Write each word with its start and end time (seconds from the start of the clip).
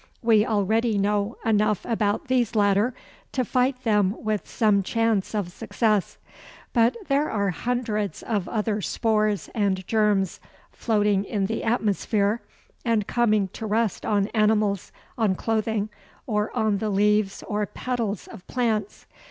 We 0.23 0.43
already 0.47 0.97
know 0.97 1.37
enough 1.45 1.85
about 1.85 2.25
these 2.27 2.55
latter 2.55 2.95
to 3.33 3.45
fight 3.45 3.83
them 3.83 4.15
with 4.17 4.49
some 4.49 4.81
chance 4.81 5.35
of 5.35 5.51
success, 5.51 6.17
but 6.73 6.97
there 7.07 7.29
are 7.29 7.51
hundreds 7.51 8.23
of 8.23 8.49
other 8.49 8.81
spores 8.81 9.47
and 9.53 9.85
germs 9.87 10.39
floating 10.71 11.23
in 11.23 11.45
the 11.45 11.63
atmosphere, 11.63 12.41
and 12.83 13.05
coming 13.05 13.49
to 13.49 13.67
rest 13.67 14.03
on 14.03 14.29
animals, 14.29 14.91
on 15.19 15.35
clothing, 15.35 15.89
or 16.25 16.49
on 16.57 16.79
the 16.79 16.89
leaves 16.89 17.43
or 17.47 17.67
petals 17.67 18.25
of 18.27 18.47
plants. 18.47 19.05